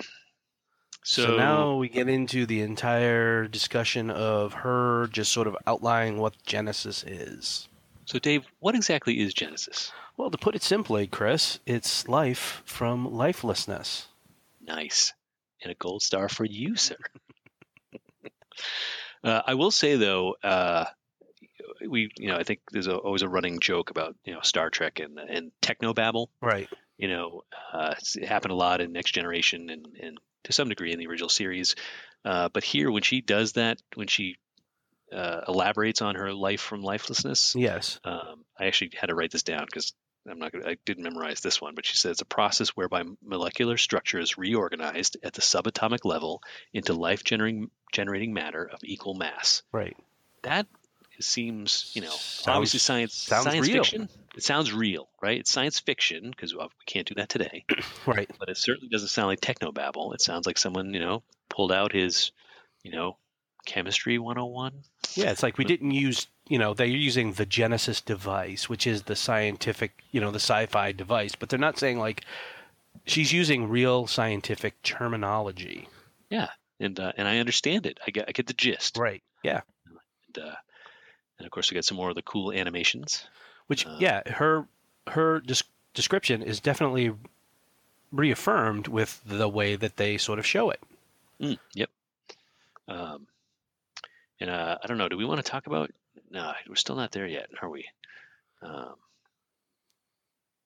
So, 1.05 1.23
So, 1.27 1.37
now 1.37 1.77
we 1.77 1.89
get 1.89 2.09
into 2.09 2.47
the 2.47 2.61
entire 2.63 3.47
discussion 3.47 4.11
of 4.11 4.53
her 4.55 5.07
just 5.09 5.33
sort 5.33 5.47
of 5.47 5.57
outlining 5.67 6.19
what 6.19 6.35
Genesis 6.45 7.05
is. 7.05 7.69
so 8.07 8.19
Dave, 8.19 8.45
what 8.59 8.75
exactly 8.75 9.21
is 9.21 9.33
Genesis? 9.35 9.93
Well, 10.17 10.31
to 10.31 10.39
put 10.39 10.55
it 10.55 10.63
simply, 10.63 11.07
Chris, 11.07 11.59
it's 11.67 12.07
life 12.09 12.63
from 12.65 13.13
lifelessness. 13.13 14.09
Nice. 14.61 15.13
And 15.63 15.71
a 15.71 15.75
gold 15.77 16.03
star 16.03 16.29
for 16.29 16.45
you, 16.45 16.75
sir. 16.77 16.97
uh, 19.25 19.43
I 19.47 19.55
will 19.55 19.71
say 19.71 19.97
though, 19.97 20.35
uh, 20.43 20.87
we 21.89 22.11
you 22.19 22.29
know 22.29 22.37
I 22.37 22.43
think 22.43 22.61
there's 22.71 22.87
a, 22.87 22.97
always 22.97 23.23
a 23.23 23.29
running 23.29 23.61
joke 23.61 23.91
about 23.91 24.17
you 24.25 24.33
know 24.35 24.41
Star 24.43 24.71
Trek 24.71 25.01
and 25.01 25.19
and 25.19 25.53
technobabble. 25.61 26.29
Right. 26.41 26.69
You 26.99 27.09
know, 27.09 27.43
uh, 27.73 27.95
it 28.17 28.29
happened 28.29 28.53
a 28.53 28.57
lot 28.57 28.81
in 28.81 28.93
Next 28.93 29.13
Generation 29.13 29.71
and 29.71 29.87
and 30.01 30.19
to 30.45 30.53
some 30.53 30.69
degree 30.69 30.93
in 30.93 30.99
the 30.99 31.07
original 31.07 31.29
series. 31.29 31.75
Uh, 32.25 32.49
but 32.53 32.63
here, 32.65 32.91
when 32.91 33.03
she 33.03 33.21
does 33.21 33.53
that, 33.53 33.81
when 33.95 34.07
she 34.09 34.37
uh, 35.13 35.43
elaborates 35.49 36.03
on 36.03 36.15
her 36.15 36.33
life 36.33 36.61
from 36.61 36.83
lifelessness, 36.83 37.55
Yes. 37.57 37.99
um, 38.05 38.45
I 38.59 38.67
actually 38.67 38.93
had 38.99 39.09
to 39.09 39.15
write 39.15 39.31
this 39.31 39.43
down 39.43 39.65
because 39.67 39.93
I'm 40.29 40.39
not 40.39 40.53
gonna, 40.53 40.69
I 40.69 40.77
didn't 40.85 41.03
memorize 41.03 41.41
this 41.41 41.61
one, 41.61 41.75
but 41.75 41.85
she 41.85 41.97
says 41.97 42.13
it's 42.13 42.21
a 42.23 42.25
process 42.27 42.71
whereby 42.71 43.03
molecular 43.25 43.77
structure 43.77 44.21
is 44.21 44.39
reorganized 44.39 45.17
at 45.23 45.33
the 45.33 45.43
subatomic 45.43 46.05
level 46.05 46.41
into 46.73 46.95
life 46.95 47.25
generating 47.25 47.71
generating 47.93 48.33
matter 48.33 48.65
of 48.73 48.79
equal 48.85 49.15
mass. 49.15 49.63
Right. 49.73 49.97
That 50.43 50.67
seems, 51.21 51.91
you 51.95 52.03
know, 52.03 52.09
Sounds- 52.11 52.49
obviously 52.49 52.79
science 52.81 53.15
sounds 53.15 53.45
science 53.45 53.67
real. 53.69 53.83
fiction. 53.85 54.09
It 54.37 54.43
sounds 54.43 54.73
real, 54.73 55.09
right? 55.21 55.39
It's 55.41 55.51
science 55.53 55.79
fiction 55.79 56.31
because 56.31 56.55
we 56.55 56.61
can't 56.87 57.07
do 57.07 57.15
that 57.17 57.29
today. 57.29 57.65
Right. 58.07 58.29
But 58.39 58.49
it 58.49 58.57
certainly 58.57 58.89
doesn't 58.89 59.09
sound 59.09 59.29
like 59.29 59.41
technobabble. 59.41 60.13
It 60.15 60.21
sounds 60.21 60.47
like 60.47 60.59
someone, 60.59 60.93
you 60.95 61.01
know, 61.01 61.23
pulled 61.49 61.71
out 61.71 61.93
his, 61.93 62.33
you 62.83 62.91
know, 62.91 63.17
chemistry 63.67 64.19
101. 64.19 64.73
Yeah, 65.15 65.31
it's 65.31 65.43
like 65.43 65.59
we 65.59 65.65
didn't 65.65 65.91
use, 65.93 66.27
you 66.49 66.59
know, 66.59 66.73
they're 66.75 66.87
using 66.87 67.35
the 67.35 67.47
Genesis 67.47 68.01
device, 68.01 68.69
which 68.69 68.87
is 68.87 69.03
the 69.03 69.15
scientific, 69.15 70.03
you 70.11 70.21
know, 70.21 70.31
the 70.33 70.41
sci-fi 70.41 70.91
device, 70.93 71.35
but 71.37 71.49
they're 71.49 71.59
not 71.59 71.79
saying 71.79 71.99
like 71.99 72.25
she's 73.05 73.33
using 73.33 73.69
real 73.69 74.07
scientific 74.07 74.83
terminology. 74.83 75.89
Yeah, 76.31 76.49
and 76.81 76.99
uh, 76.99 77.13
and 77.17 77.29
I 77.29 77.39
understand 77.39 77.85
it. 77.87 78.01
I 78.07 78.11
get 78.11 78.25
I 78.29 78.33
get 78.33 78.47
the 78.47 78.55
gist. 78.55 78.97
Right. 78.97 79.23
Yeah. 79.45 79.61
And, 80.35 80.45
uh, 80.45 80.55
and 81.43 81.47
of 81.47 81.51
course, 81.51 81.71
we 81.71 81.75
got 81.75 81.85
some 81.85 81.97
more 81.97 82.11
of 82.11 82.15
the 82.15 82.23
cool 82.23 82.53
animations. 82.53 83.27
Which 83.67 83.85
Uh, 83.87 83.97
yeah, 83.99 84.23
her 84.31 84.67
her 85.09 85.41
des- 85.41 85.65
description 85.95 86.43
is 86.43 86.61
definitely 86.61 87.13
reaffirmed 88.13 88.87
with 88.89 89.21
the 89.27 89.49
way 89.49 89.75
that 89.77 89.97
they 89.97 90.19
sort 90.19 90.39
of 90.39 90.47
show 90.47 90.71
it. 90.71 90.81
Mm, 91.41 91.59
yep. 91.75 91.91
Um, 92.89 93.27
and 94.41 94.51
uh, 94.51 94.79
I 94.83 94.87
don't 94.87 94.99
know. 94.99 95.09
Do 95.09 95.17
we 95.17 95.25
want 95.25 95.45
to 95.45 95.51
talk 95.51 95.67
about? 95.67 95.91
No, 96.31 96.53
we're 96.69 96.77
still 96.77 96.97
not 96.97 97.11
there 97.13 97.27
yet, 97.27 97.51
are 97.61 97.69
we? 97.69 97.87
Um, 98.63 98.95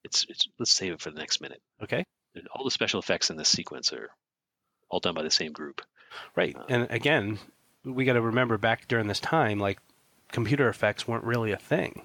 it's 0.03 0.25
it's. 0.29 0.47
Let's 0.59 0.71
save 0.71 0.93
it 0.93 1.01
for 1.01 1.09
the 1.11 1.19
next 1.19 1.41
minute. 1.41 1.61
Okay. 1.81 2.05
All 2.53 2.63
the 2.65 2.71
special 2.71 2.99
effects 2.99 3.29
in 3.31 3.37
this 3.37 3.49
sequence 3.49 3.91
are 3.93 4.09
all 4.89 4.99
done 4.99 5.15
by 5.15 5.23
the 5.23 5.31
same 5.31 5.51
group. 5.53 5.81
Right. 6.35 6.55
Uh, 6.55 6.63
And 6.69 6.87
again, 6.91 7.39
we 7.83 8.05
got 8.05 8.13
to 8.13 8.21
remember 8.21 8.57
back 8.57 8.87
during 8.87 9.07
this 9.07 9.19
time 9.19 9.59
like 9.59 9.79
computer 10.31 10.67
effects 10.69 11.07
weren't 11.07 11.23
really 11.23 11.51
a 11.51 11.57
thing. 11.57 12.03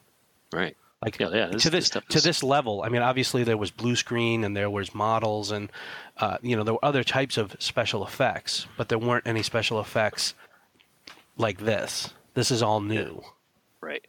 Right. 0.52 0.76
Like 1.02 1.18
Yeah. 1.18 1.30
Yeah. 1.32 1.46
to 1.50 1.70
this 1.70 1.86
stuff 1.86 2.06
to 2.08 2.18
is- 2.18 2.24
this 2.24 2.42
level, 2.42 2.82
I 2.82 2.88
mean, 2.88 3.02
obviously 3.02 3.42
there 3.44 3.56
was 3.56 3.70
blue 3.70 3.96
screen 3.96 4.44
and 4.44 4.56
there 4.56 4.70
was 4.70 4.94
models 4.94 5.50
and 5.50 5.70
uh, 6.18 6.38
you 6.42 6.54
know 6.56 6.62
there 6.62 6.74
were 6.74 6.84
other 6.84 7.02
types 7.04 7.36
of 7.36 7.56
special 7.58 8.04
effects, 8.06 8.66
but 8.76 8.88
there 8.88 8.98
weren't 8.98 9.26
any 9.26 9.42
special 9.42 9.80
effects 9.80 10.34
like 11.36 11.58
this. 11.58 12.10
This 12.34 12.50
is 12.50 12.62
all 12.62 12.80
new. 12.80 13.22
Right. 13.80 14.04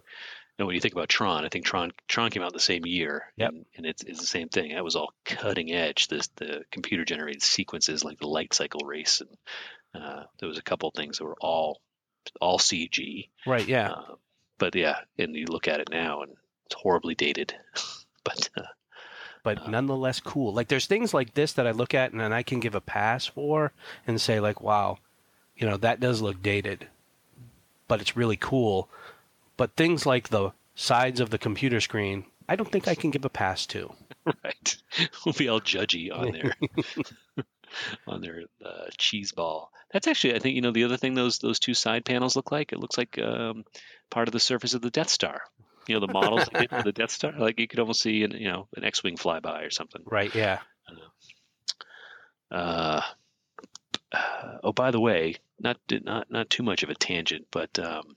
And 0.59 0.67
when 0.67 0.75
you 0.75 0.81
think 0.81 0.93
about 0.93 1.09
Tron, 1.09 1.45
I 1.45 1.49
think 1.49 1.65
Tron 1.65 1.91
Tron 2.07 2.29
came 2.29 2.43
out 2.43 2.53
the 2.53 2.59
same 2.59 2.85
year. 2.85 3.23
Yep. 3.37 3.49
And, 3.49 3.65
and 3.75 3.85
it's, 3.87 4.03
it's 4.03 4.19
the 4.19 4.27
same 4.27 4.49
thing. 4.49 4.73
That 4.73 4.83
was 4.83 4.95
all 4.95 5.11
cutting 5.25 5.71
edge. 5.71 6.07
This 6.09 6.27
the 6.35 6.63
computer 6.71 7.03
generated 7.05 7.41
sequences 7.41 8.03
like 8.03 8.19
the 8.19 8.27
light 8.27 8.53
cycle 8.53 8.81
race, 8.85 9.21
and 9.21 9.99
uh, 10.03 10.23
there 10.39 10.47
was 10.47 10.59
a 10.59 10.63
couple 10.63 10.91
things 10.91 11.17
that 11.17 11.25
were 11.25 11.37
all 11.41 11.81
all 12.41 12.59
CG. 12.59 13.29
Right? 13.45 13.67
Yeah. 13.67 13.91
Uh, 13.91 14.15
but 14.57 14.75
yeah, 14.75 14.99
and 15.17 15.35
you 15.35 15.45
look 15.47 15.67
at 15.67 15.79
it 15.79 15.89
now, 15.89 16.21
and 16.21 16.33
it's 16.65 16.75
horribly 16.75 17.15
dated. 17.15 17.55
but 18.23 18.49
uh, 18.57 18.63
but 19.43 19.69
nonetheless 19.69 20.19
cool. 20.21 20.53
Like 20.53 20.69
there's 20.69 20.85
things 20.85 21.13
like 21.13 21.33
this 21.33 21.53
that 21.53 21.67
I 21.67 21.71
look 21.71 21.93
at 21.93 22.11
and 22.11 22.21
then 22.21 22.31
I 22.31 22.43
can 22.43 22.61
give 22.61 22.75
a 22.75 22.81
pass 22.81 23.25
for 23.25 23.73
and 24.07 24.19
say 24.19 24.39
like, 24.39 24.61
wow, 24.61 24.99
you 25.57 25.67
know 25.67 25.77
that 25.77 25.99
does 25.99 26.21
look 26.21 26.41
dated, 26.41 26.87
but 27.87 27.99
it's 28.01 28.15
really 28.15 28.37
cool. 28.37 28.89
But 29.57 29.75
things 29.75 30.05
like 30.05 30.29
the 30.29 30.51
sides 30.75 31.19
of 31.19 31.29
the 31.29 31.37
computer 31.37 31.81
screen, 31.81 32.25
I 32.47 32.55
don't 32.55 32.71
think 32.71 32.87
I 32.87 32.95
can 32.95 33.11
give 33.11 33.25
a 33.25 33.29
pass 33.29 33.65
to. 33.67 33.93
right, 34.43 34.77
we'll 35.25 35.33
be 35.33 35.49
all 35.49 35.61
judgy 35.61 36.09
on 36.17 36.31
their 36.31 36.55
on 38.07 38.21
their 38.21 38.43
uh, 38.63 38.85
cheese 38.97 39.31
ball. 39.31 39.71
That's 39.91 40.07
actually, 40.07 40.35
I 40.35 40.39
think, 40.39 40.55
you 40.55 40.61
know, 40.61 40.71
the 40.71 40.85
other 40.85 40.97
thing 40.97 41.13
those 41.13 41.39
those 41.39 41.59
two 41.59 41.73
side 41.73 42.05
panels 42.05 42.35
look 42.35 42.51
like. 42.51 42.73
It 42.73 42.79
looks 42.79 42.97
like 42.97 43.19
um, 43.19 43.63
part 44.09 44.27
of 44.27 44.31
the 44.31 44.39
surface 44.39 44.73
of 44.73 44.81
the 44.81 44.89
Death 44.89 45.09
Star. 45.09 45.41
You 45.87 45.95
know, 45.95 46.05
the 46.05 46.13
models 46.13 46.47
they 46.51 46.61
did 46.61 46.69
for 46.69 46.83
the 46.83 46.91
Death 46.93 47.11
Star. 47.11 47.33
Like 47.37 47.59
you 47.59 47.67
could 47.67 47.79
almost 47.79 48.01
see, 48.01 48.23
an, 48.23 48.31
you 48.31 48.49
know, 48.49 48.67
an 48.75 48.83
X-wing 48.83 49.17
flyby 49.17 49.67
or 49.67 49.71
something. 49.71 50.01
Right? 50.05 50.33
Yeah. 50.33 50.59
Uh, 52.51 53.01
uh, 54.11 54.57
oh, 54.63 54.71
by 54.73 54.91
the 54.91 54.99
way, 54.99 55.37
not 55.59 55.77
not 55.89 56.29
not 56.29 56.49
too 56.49 56.63
much 56.63 56.83
of 56.83 56.89
a 56.89 56.95
tangent, 56.95 57.47
but 57.51 57.77
um, 57.79 58.15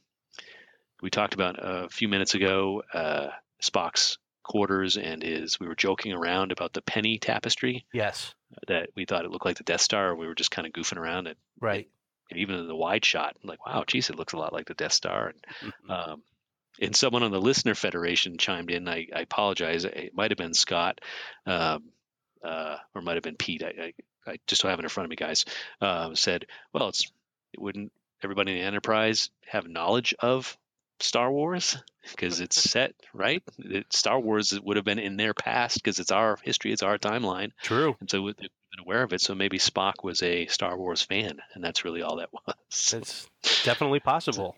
we 1.01 1.11
talked 1.11 1.35
about 1.35 1.57
a 1.59 1.89
few 1.89 2.09
minutes 2.09 2.35
ago 2.35 2.83
uh, 2.93 3.29
Spock's 3.63 4.19
quarters 4.47 4.97
and 4.97 5.23
his. 5.23 5.59
We 5.61 5.67
were 5.69 5.75
joking 5.75 6.13
around 6.13 6.53
about 6.53 6.73
the 6.73 6.83
penny 6.83 7.19
tapestry 7.19 7.85
Yes. 7.93 8.35
that 8.69 8.91
we 8.95 9.05
thought 9.05 9.25
it 9.25 9.31
looked 9.31 9.45
like 9.45 9.59
the 9.59 9.65
Death 9.65 9.81
Star. 9.81 10.15
We 10.15 10.27
were 10.27 10.35
just 10.35 10.51
kind 10.51 10.67
of 10.67 10.73
goofing 10.73 10.99
around 10.99 11.27
and, 11.27 11.37
Right. 11.61 11.89
and 12.31 12.39
even 12.41 12.55
in 12.57 12.67
the 12.69 12.77
wide 12.77 13.05
shot, 13.05 13.37
like, 13.43 13.65
wow, 13.67 13.85
geez, 13.87 14.09
it 14.11 14.17
looks 14.17 14.33
a 14.33 14.39
lot 14.39 14.53
like 14.53 14.67
the 14.67 14.75
Death 14.75 14.93
Star. 14.93 15.29
And, 15.63 15.73
Mhm. 15.89 15.91
um, 15.91 16.23
and 16.81 16.95
someone 16.95 17.23
on 17.23 17.31
the 17.31 17.41
listener 17.41 17.75
federation 17.75 18.39
chimed 18.39 18.71
in. 18.71 18.87
I, 18.89 19.09
I 19.15 19.21
apologize. 19.21 19.85
It 19.85 20.13
might 20.15 20.31
have 20.31 20.39
been 20.39 20.55
Scott, 20.55 21.01
um, 21.47 21.91
uh, 22.45 22.77
or 22.95 23.01
might 23.03 23.15
have 23.15 23.23
been 23.23 23.37
Pete. 23.37 23.63
I, 23.65 23.93
I, 24.27 24.31
I 24.33 24.37
just 24.47 24.63
don't 24.63 24.71
have 24.71 24.79
it 24.79 24.85
in 24.85 24.89
front 24.91 25.07
of 25.07 25.11
me, 25.11 25.17
guys. 25.17 25.45
Uh, 25.81 26.15
said, 26.15 26.47
well, 26.73 26.89
it's 26.89 27.11
it 27.53 27.61
wouldn't 27.61 27.93
everybody 28.23 28.53
in 28.53 28.59
the 28.59 28.65
Enterprise 28.65 29.31
have 29.47 29.67
knowledge 29.67 30.15
of 30.21 30.57
Star 31.01 31.31
Wars 31.31 31.77
because 32.11 32.41
it's 32.41 32.61
set 32.61 32.95
right. 33.13 33.43
It, 33.59 33.93
Star 33.93 34.19
Wars 34.19 34.59
would 34.59 34.77
have 34.77 34.85
been 34.85 34.99
in 34.99 35.17
their 35.17 35.35
past 35.35 35.77
because 35.77 35.99
it's 35.99 36.13
our 36.13 36.39
history, 36.43 36.73
it's 36.73 36.83
our 36.83 36.99
timeline, 36.99 37.51
True. 37.63 37.97
and 38.01 38.11
so 38.11 38.27
they've 38.27 38.37
been 38.37 38.81
aware 38.81 39.03
of 39.03 39.13
it. 39.13 39.21
So 39.21 39.35
maybe 39.35 39.59
Spock 39.59 40.03
was 40.03 40.23
a 40.23 40.47
Star 40.47 40.77
Wars 40.77 41.03
fan, 41.03 41.39
and 41.55 41.63
that's 41.63 41.85
really 41.85 42.03
all 42.03 42.17
that 42.17 42.31
was. 42.47 42.95
It's 42.95 43.29
definitely 43.65 44.01
possible. 44.01 44.57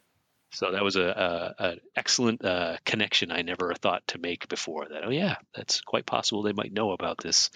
So 0.50 0.73
that 0.73 0.83
was 0.83 0.97
a, 0.97 1.02
a, 1.02 1.54
a 1.64 1.76
excellent 1.95 2.42
uh, 2.45 2.78
connection 2.85 3.30
I 3.30 3.42
never 3.42 3.75
thought 3.75 4.07
to 4.09 4.18
make 4.18 4.49
before. 4.49 4.87
That 4.88 5.04
oh 5.04 5.11
yeah, 5.11 5.37
that's 5.54 5.83
quite 5.83 6.07
possible 6.07 6.42
they 6.42 6.52
might 6.52 6.73
know 6.73 6.92
about 6.92 7.18
this 7.18 7.50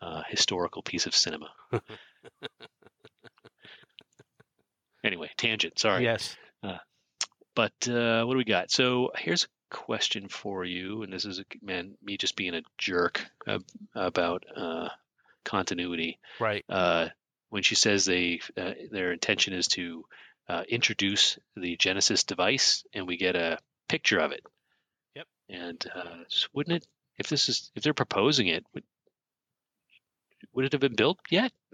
uh, 0.00 0.22
historical 0.28 0.82
piece 0.82 1.06
of 1.06 1.14
cinema. 1.14 1.50
anyway, 5.04 5.30
tangent. 5.36 5.78
Sorry. 5.78 6.02
Yes. 6.02 6.36
But 7.54 7.72
uh, 7.88 8.24
what 8.24 8.34
do 8.34 8.38
we 8.38 8.44
got? 8.44 8.70
So 8.70 9.12
here's 9.16 9.44
a 9.44 9.74
question 9.76 10.28
for 10.28 10.64
you, 10.64 11.02
and 11.02 11.12
this 11.12 11.24
is 11.24 11.38
a, 11.38 11.44
man 11.62 11.94
me 12.02 12.16
just 12.16 12.36
being 12.36 12.54
a 12.54 12.62
jerk 12.78 13.26
about 13.94 14.44
uh, 14.56 14.88
continuity. 15.44 16.18
Right. 16.40 16.64
Uh, 16.68 17.08
when 17.50 17.62
she 17.62 17.74
says 17.74 18.04
they 18.06 18.40
uh, 18.56 18.72
their 18.90 19.12
intention 19.12 19.52
is 19.52 19.68
to 19.68 20.04
uh, 20.48 20.62
introduce 20.68 21.38
the 21.56 21.76
Genesis 21.76 22.24
device, 22.24 22.84
and 22.94 23.06
we 23.06 23.16
get 23.18 23.36
a 23.36 23.58
picture 23.88 24.18
of 24.18 24.32
it. 24.32 24.44
Yep. 25.14 25.26
And 25.50 25.86
uh, 25.94 26.24
wouldn't 26.54 26.76
it, 26.78 26.86
if 27.18 27.28
this 27.28 27.50
is 27.50 27.70
if 27.74 27.82
they're 27.82 27.92
proposing 27.92 28.46
it, 28.48 28.64
would 28.72 28.84
would 30.54 30.64
it 30.64 30.72
have 30.72 30.80
been 30.80 30.94
built 30.96 31.18
yet? 31.30 31.52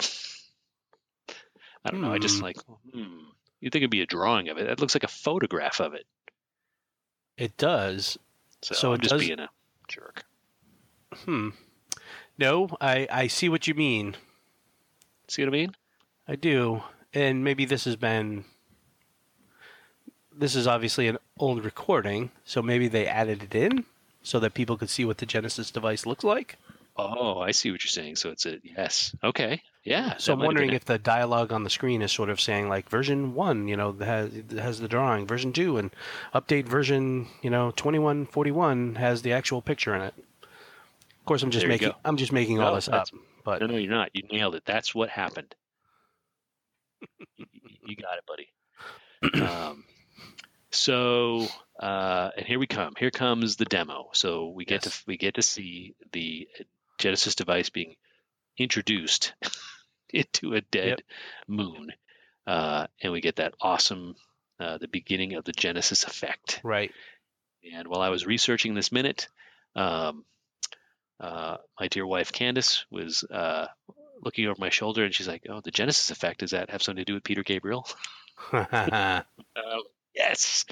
I 1.84 1.90
don't 1.90 2.00
know. 2.00 2.12
I 2.12 2.18
just 2.18 2.38
Hmm. 2.38 2.44
like, 2.44 2.56
hmm. 2.92 3.18
You 3.60 3.70
think 3.70 3.82
it'd 3.82 3.90
be 3.90 4.02
a 4.02 4.06
drawing 4.06 4.48
of 4.48 4.58
it? 4.58 4.66
That 4.66 4.80
looks 4.80 4.94
like 4.94 5.04
a 5.04 5.08
photograph 5.08 5.80
of 5.80 5.94
it. 5.94 6.06
It 7.36 7.56
does. 7.56 8.18
So, 8.62 8.74
So 8.74 8.88
I'm 8.90 8.94
it 8.96 9.02
just 9.02 9.12
does- 9.12 9.20
being 9.26 9.40
a 9.40 9.48
jerk. 9.88 10.24
Hmm. 11.24 11.50
No, 12.38 12.68
I 12.80 13.08
I 13.10 13.26
see 13.26 13.48
what 13.48 13.66
you 13.66 13.74
mean. 13.74 14.16
See 15.28 15.42
what 15.42 15.48
I 15.48 15.52
mean? 15.52 15.74
I 16.26 16.36
do. 16.36 16.82
And 17.14 17.42
maybe 17.42 17.64
this 17.64 17.84
has 17.84 17.96
been 17.96 18.44
this 20.32 20.54
is 20.54 20.66
obviously 20.66 21.08
an 21.08 21.18
old 21.38 21.64
recording, 21.64 22.30
so 22.44 22.62
maybe 22.62 22.86
they 22.86 23.06
added 23.06 23.42
it 23.42 23.54
in 23.54 23.84
so 24.22 24.38
that 24.38 24.54
people 24.54 24.76
could 24.76 24.90
see 24.90 25.04
what 25.04 25.18
the 25.18 25.26
Genesis 25.26 25.70
device 25.70 26.06
looks 26.06 26.22
like. 26.22 26.56
Oh, 27.00 27.38
I 27.38 27.52
see 27.52 27.70
what 27.70 27.84
you're 27.84 27.90
saying. 27.90 28.16
So 28.16 28.30
it's 28.30 28.44
a 28.44 28.58
yes. 28.64 29.14
Okay. 29.22 29.62
Yeah. 29.84 30.16
So 30.16 30.32
I'm 30.32 30.40
wondering 30.40 30.72
if 30.72 30.84
the 30.84 30.98
dialogue 30.98 31.52
on 31.52 31.62
the 31.62 31.70
screen 31.70 32.02
is 32.02 32.10
sort 32.10 32.28
of 32.28 32.40
saying 32.40 32.68
like 32.68 32.90
version 32.90 33.34
one, 33.34 33.68
you 33.68 33.76
know, 33.76 33.92
has 33.92 34.32
has 34.50 34.80
the 34.80 34.88
drawing, 34.88 35.26
version 35.26 35.52
two, 35.52 35.76
and 35.78 35.90
update 36.34 36.64
version, 36.66 37.28
you 37.40 37.50
know, 37.50 37.70
2141 37.70 38.96
has 38.96 39.22
the 39.22 39.32
actual 39.32 39.62
picture 39.62 39.94
in 39.94 40.02
it. 40.02 40.14
Of 40.16 41.24
course, 41.24 41.42
I'm 41.44 41.50
just 41.52 41.62
There 41.62 41.68
making. 41.68 41.92
I'm 42.04 42.16
just 42.16 42.32
making 42.32 42.58
all 42.58 42.74
this 42.74 42.88
up, 42.88 43.06
but 43.44 43.60
No, 43.60 43.68
no, 43.68 43.76
you're 43.76 43.92
not. 43.92 44.10
You 44.12 44.24
nailed 44.32 44.56
it. 44.56 44.64
That's 44.66 44.92
what 44.94 45.08
happened. 45.08 45.54
you, 47.36 47.46
you 47.86 47.96
got 47.96 48.18
it, 48.18 48.24
buddy. 48.26 49.44
Um, 49.46 49.84
so, 50.72 51.46
uh, 51.78 52.30
and 52.36 52.46
here 52.46 52.58
we 52.58 52.66
come. 52.66 52.94
Here 52.98 53.10
comes 53.10 53.56
the 53.56 53.64
demo. 53.66 54.08
So 54.12 54.48
we 54.48 54.64
get 54.64 54.84
Yes. 54.84 54.98
to 54.98 55.04
we 55.06 55.16
get 55.16 55.34
to 55.34 55.42
see 55.42 55.94
the 56.12 56.48
Genesis 56.98 57.34
device 57.34 57.70
being 57.70 57.96
introduced 58.58 59.34
into 60.10 60.54
a 60.54 60.60
dead 60.60 60.88
Yep. 60.88 61.00
moon, 61.46 61.92
uh, 62.46 62.86
and 63.02 63.12
we 63.12 63.20
get 63.20 63.36
that 63.36 63.54
awesome 63.60 64.16
uh, 64.60 64.78
the 64.78 64.88
beginning 64.88 65.34
of 65.34 65.44
the 65.44 65.52
Genesis 65.52 66.04
effect. 66.04 66.60
right. 66.64 66.92
And 67.74 67.88
while 67.88 68.00
I 68.00 68.08
was 68.08 68.26
researching 68.26 68.74
this 68.74 68.92
minute, 68.92 69.28
um, 69.76 70.24
uh, 71.20 71.56
my 71.78 71.88
dear 71.88 72.06
wife 72.06 72.32
Candace 72.32 72.84
was 72.90 73.24
uh, 73.24 73.66
looking 74.22 74.46
over 74.46 74.56
my 74.58 74.70
shoulder, 74.70 75.04
and 75.04 75.12
she's 75.14 75.28
like, 75.28 75.46
"Oh, 75.48 75.60
the 75.60 75.70
Genesis 75.70 76.10
effect 76.10 76.40
does 76.40 76.52
that 76.52 76.70
have 76.70 76.82
something 76.82 77.04
to 77.04 77.04
do 77.04 77.14
with 77.14 77.24
Peter 77.24 77.42
Gabriel?" 77.42 77.86
Uh, 78.52 79.22
yes. 80.14 80.64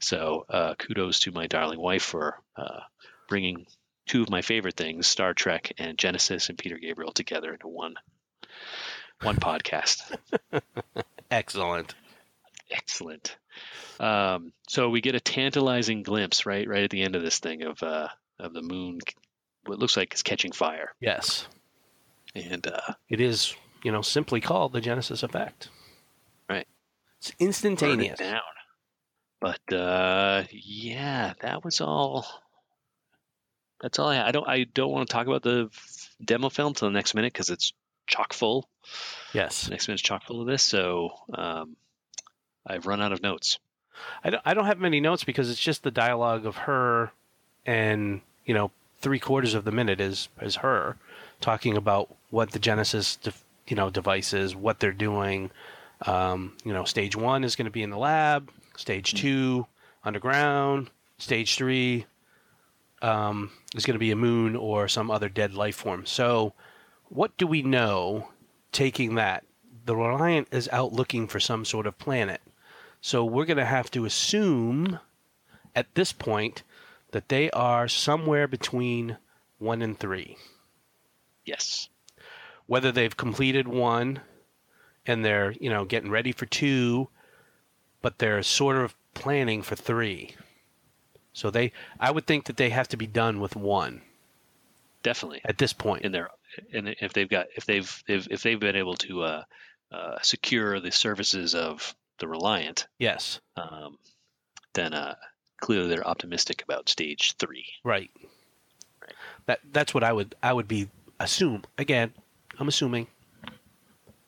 So 0.00 0.44
uh, 0.48 0.74
kudos 0.74 1.20
to 1.20 1.32
my 1.32 1.46
darling 1.46 1.80
wife 1.80 2.02
for 2.02 2.38
uh, 2.56 2.80
bringing 3.28 3.66
two 4.06 4.22
of 4.22 4.30
my 4.30 4.42
favorite 4.42 4.76
things, 4.76 5.06
Star 5.06 5.34
Trek 5.34 5.72
and 5.78 5.98
Genesis, 5.98 6.48
and 6.48 6.56
Peter 6.58 6.78
Gabriel 6.78 7.12
together 7.12 7.52
into 7.52 7.68
one 7.68 7.94
one 9.22 9.36
podcast. 9.36 10.16
Excellent. 11.30 11.94
Excellent. 12.70 13.36
Um, 13.98 14.52
so 14.68 14.90
we 14.90 15.00
get 15.00 15.14
a 15.14 15.20
tantalizing 15.20 16.02
glimpse, 16.02 16.44
right, 16.46 16.68
right 16.68 16.82
at 16.84 16.90
the 16.90 17.02
end 17.02 17.16
of 17.16 17.22
this 17.22 17.38
thing 17.38 17.62
of 17.62 17.82
uh, 17.82 18.08
of 18.38 18.52
the 18.52 18.62
moon, 18.62 18.98
what 19.64 19.78
looks 19.78 19.96
like 19.96 20.12
it's 20.12 20.22
catching 20.22 20.52
fire, 20.52 20.90
Yes, 21.00 21.46
and 22.34 22.66
uh, 22.66 22.94
it 23.08 23.20
is. 23.20 23.54
You 23.84 23.92
know, 23.92 24.02
simply 24.02 24.40
called 24.40 24.72
the 24.72 24.80
Genesis 24.80 25.22
effect. 25.22 25.68
Right. 26.50 26.66
It's 27.18 27.30
burn 27.30 27.36
it 27.40 27.44
instantaneous. 27.46 28.18
down. 28.18 28.40
But 29.38 29.72
uh, 29.72 30.42
yeah, 30.50 31.34
that 31.42 31.64
was 31.64 31.80
all. 31.80 32.26
That's 33.80 33.98
all 33.98 34.08
I. 34.08 34.28
I 34.28 34.30
don't. 34.32 34.48
I 34.48 34.64
don't 34.64 34.90
want 34.90 35.08
to 35.08 35.12
talk 35.12 35.26
about 35.26 35.42
the 35.42 35.70
demo 36.24 36.48
film 36.48 36.74
till 36.74 36.88
the 36.88 36.94
next 36.94 37.14
minute 37.14 37.32
because 37.32 37.50
it's 37.50 37.72
chock 38.06 38.32
full. 38.32 38.68
Yes. 39.32 39.64
The 39.64 39.70
next 39.70 39.88
minute's 39.88 40.02
chock 40.02 40.24
full 40.24 40.40
of 40.40 40.46
this, 40.46 40.62
so 40.62 41.10
um, 41.34 41.76
I've 42.66 42.86
run 42.86 43.02
out 43.02 43.12
of 43.12 43.22
notes. 43.22 43.58
I 44.22 44.30
don't, 44.30 44.42
I 44.44 44.54
don't 44.54 44.66
have 44.66 44.78
many 44.78 45.00
notes 45.00 45.24
because 45.24 45.50
it's 45.50 45.60
just 45.60 45.82
the 45.82 45.90
dialogue 45.90 46.46
of 46.46 46.56
her 46.56 47.12
and 47.64 48.20
you 48.44 48.54
know 48.54 48.70
three 49.00 49.18
quarters 49.18 49.54
of 49.54 49.64
the 49.64 49.72
minute 49.72 50.00
is 50.00 50.28
is 50.40 50.56
her 50.56 50.96
talking 51.40 51.76
about 51.76 52.14
what 52.30 52.52
the 52.52 52.58
genesis 52.58 53.16
de- 53.16 53.32
you 53.66 53.76
know 53.76 53.90
device 53.90 54.32
is 54.32 54.54
what 54.54 54.80
they're 54.80 54.92
doing 54.92 55.50
um, 56.06 56.52
you 56.64 56.72
know 56.72 56.84
stage 56.84 57.16
one 57.16 57.42
is 57.42 57.56
going 57.56 57.64
to 57.64 57.70
be 57.70 57.82
in 57.82 57.90
the 57.90 57.98
lab 57.98 58.50
stage 58.76 59.14
two 59.14 59.66
underground 60.04 60.90
stage 61.18 61.56
three 61.56 62.04
um, 63.02 63.50
is 63.74 63.84
going 63.84 63.94
to 63.94 63.98
be 63.98 64.10
a 64.10 64.16
moon 64.16 64.56
or 64.56 64.88
some 64.88 65.10
other 65.10 65.28
dead 65.28 65.54
life 65.54 65.76
form 65.76 66.06
so 66.06 66.52
what 67.08 67.36
do 67.36 67.46
we 67.46 67.62
know 67.62 68.28
taking 68.72 69.14
that 69.14 69.44
the 69.84 69.96
reliant 69.96 70.48
is 70.50 70.68
out 70.72 70.92
looking 70.92 71.28
for 71.28 71.38
some 71.38 71.64
sort 71.64 71.86
of 71.86 71.98
planet 71.98 72.40
so 73.00 73.24
we're 73.24 73.44
going 73.44 73.56
to 73.56 73.64
have 73.64 73.90
to 73.92 74.04
assume 74.04 74.98
at 75.74 75.94
this 75.94 76.12
point 76.12 76.62
that 77.12 77.28
they 77.28 77.50
are 77.50 77.86
somewhere 77.86 78.48
between 78.48 79.18
one 79.58 79.82
and 79.82 79.98
three. 79.98 80.36
Yes. 81.44 81.88
Whether 82.66 82.90
they've 82.90 83.16
completed 83.16 83.68
one 83.68 84.20
and 85.06 85.24
they're, 85.24 85.52
you 85.52 85.70
know, 85.70 85.84
getting 85.84 86.10
ready 86.10 86.32
for 86.32 86.46
two, 86.46 87.08
but 88.02 88.18
they're 88.18 88.42
sort 88.42 88.76
of 88.76 88.96
planning 89.14 89.62
for 89.62 89.76
three. 89.76 90.34
So 91.36 91.50
they, 91.50 91.72
I 92.00 92.10
would 92.12 92.26
think 92.26 92.46
that 92.46 92.56
they 92.56 92.70
have 92.70 92.88
to 92.88 92.96
be 92.96 93.06
done 93.06 93.40
with 93.40 93.56
one 93.56 94.00
Definitely. 95.02 95.42
at 95.44 95.58
this 95.58 95.74
point. 95.74 96.02
in 96.02 96.10
their 96.10 96.30
and 96.72 96.96
if 97.02 97.12
they've 97.12 97.28
got 97.28 97.48
if 97.54 97.66
they've 97.66 98.02
if, 98.08 98.26
if 98.30 98.42
they've 98.42 98.58
been 98.58 98.74
able 98.74 98.94
to 98.96 99.22
uh, 99.22 99.42
uh, 99.92 100.16
secure 100.22 100.80
the 100.80 100.90
services 100.90 101.54
of 101.54 101.94
the 102.20 102.26
Reliant, 102.26 102.86
yes, 102.98 103.38
um, 103.58 103.98
then 104.72 104.94
uh, 104.94 105.14
clearly 105.60 105.88
they're 105.88 106.08
optimistic 106.08 106.62
about 106.62 106.88
stage 106.88 107.34
three. 107.36 107.66
right. 107.84 108.10
Right. 109.02 109.12
That 109.44 109.60
that's 109.72 109.92
what 109.92 110.04
I 110.04 110.14
would 110.14 110.34
I 110.42 110.54
would 110.54 110.66
be 110.66 110.88
assume. 111.20 111.64
Again, 111.76 112.14
I'm 112.58 112.68
assuming. 112.68 113.08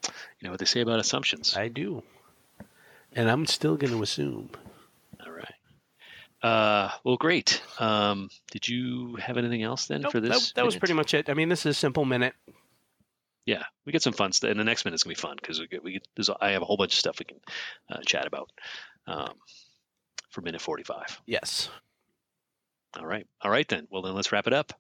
You 0.05 0.11
know 0.43 0.51
what 0.51 0.61
they 0.61 0.67
say 0.67 0.83
about 0.83 1.01
assumptions. 1.01 1.57
I 1.57 1.69
do. 1.69 2.03
And 3.15 3.31
I'm 3.31 3.47
still 3.47 3.77
going 3.77 3.95
to 3.95 4.03
assume. 4.03 4.51
Uh, 6.43 6.91
well, 7.05 7.17
great. 7.17 7.63
Um, 7.81 8.31
did 8.53 8.69
you 8.69 9.17
have 9.17 9.37
anything 9.39 9.63
else 9.63 9.87
then 9.87 10.03
Nope, 10.03 10.13
for 10.13 10.21
this? 10.21 10.53
that 10.53 10.65
was 10.65 10.77
pretty 10.77 10.95
much 10.95 11.15
it. 11.15 11.29
I 11.29 11.35
mean, 11.35 11.49
this 11.49 11.67
is 11.67 11.77
a 11.77 11.79
simple 11.79 12.05
minute. 12.05 12.35
yeah. 13.45 13.65
We 13.85 13.93
get 13.93 14.03
some 14.03 14.13
fun 14.13 14.33
stuff, 14.33 14.51
and 14.51 14.61
the 14.61 14.65
next 14.65 14.85
minute's 14.85 15.03
gonna 15.03 15.15
be 15.15 15.21
fun 15.21 15.37
because 15.41 15.59
we 15.59 15.67
get, 15.67 15.83
we 15.83 15.93
get, 15.95 16.07
I 16.41 16.51
have 16.51 16.63
a 16.63 16.65
whole 16.65 16.77
bunch 16.77 16.93
of 16.93 16.99
stuff 16.99 17.19
we 17.19 17.25
can 17.25 17.39
uh, 17.91 18.01
chat 18.07 18.27
about 18.27 18.51
um, 19.07 19.35
for 20.31 20.43
minute 20.43 20.61
forty-five. 20.61 21.21
Yes. 21.27 21.71
All 22.99 23.07
right. 23.07 23.27
All 23.43 23.51
right, 23.51 23.67
then. 23.69 23.87
Well, 23.91 24.03
then 24.03 24.15
let's 24.15 24.33
wrap 24.33 24.47
it 24.47 24.53
up. 24.53 24.73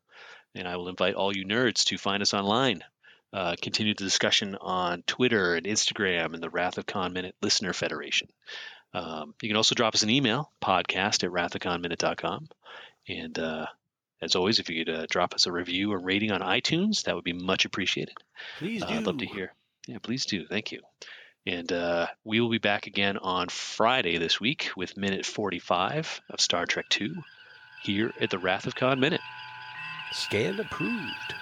And 0.54 0.66
I 0.66 0.76
will 0.76 0.88
invite 0.88 1.14
all 1.14 1.36
you 1.36 1.44
nerds 1.44 1.84
to 1.86 1.98
find 1.98 2.22
us 2.22 2.34
online. 2.34 2.82
Uh, 3.32 3.54
continue 3.60 3.94
the 3.94 4.04
discussion 4.04 4.56
on 4.60 5.02
Twitter 5.06 5.54
and 5.54 5.66
Instagram 5.66 6.32
and 6.32 6.42
the 6.42 6.48
Wrath 6.48 6.78
of 6.78 6.86
Khan 6.86 7.12
Minute 7.12 7.34
Listener 7.42 7.74
Federation. 7.74 8.28
Um, 8.94 9.34
you 9.42 9.48
can 9.48 9.56
also 9.56 9.74
drop 9.74 9.94
us 9.94 10.02
an 10.02 10.10
email, 10.10 10.50
podcast 10.62 11.22
at 11.24 11.30
wrathoconminute.com. 11.30 12.48
And 13.08 13.38
uh, 13.38 13.66
as 14.22 14.34
always, 14.34 14.58
if 14.58 14.68
you 14.70 14.84
could 14.84 14.94
uh, 14.94 15.06
drop 15.08 15.34
us 15.34 15.46
a 15.46 15.52
review 15.52 15.92
or 15.92 15.98
rating 15.98 16.32
on 16.32 16.40
iTunes, 16.40 17.02
that 17.04 17.14
would 17.14 17.24
be 17.24 17.32
much 17.32 17.64
appreciated. 17.64 18.14
Please 18.58 18.82
Uh, 18.82 18.86
do. 18.86 18.94
I'd 18.94 19.06
love 19.06 19.18
to 19.18 19.26
hear. 19.26 19.52
Yeah, 19.86 19.98
please 20.02 20.26
do. 20.26 20.46
Thank 20.46 20.72
you. 20.72 20.80
And 21.46 21.72
uh, 21.72 22.08
we 22.24 22.40
will 22.40 22.50
be 22.50 22.58
back 22.58 22.86
again 22.86 23.16
on 23.16 23.48
Friday 23.48 24.18
this 24.18 24.38
week 24.40 24.70
with 24.76 24.96
minute 24.98 25.24
45 25.24 26.20
of 26.30 26.40
Star 26.40 26.66
Trek 26.66 26.86
II 27.00 27.12
here 27.84 28.12
at 28.20 28.28
the 28.30 28.38
Wrath 28.38 28.66
of 28.66 28.74
Khan 28.74 29.00
Minute. 29.00 29.20
Scan 30.12 30.58
approved. 30.60 31.34